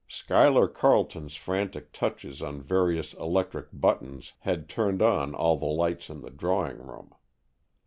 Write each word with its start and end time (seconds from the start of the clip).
Schuyler 0.07 0.67
Carleton's 0.67 1.35
frantic 1.35 1.93
touches 1.93 2.41
on 2.41 2.63
various 2.63 3.13
electric 3.13 3.67
buttons 3.71 4.33
had 4.39 4.67
turned 4.67 4.99
on 4.99 5.35
all 5.35 5.57
the 5.57 5.67
lights 5.67 6.09
in 6.09 6.21
the 6.21 6.31
drawing 6.31 6.79
room. 6.79 7.13